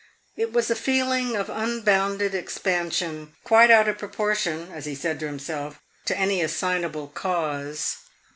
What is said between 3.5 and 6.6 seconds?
out of proportion, as he said to himself, to any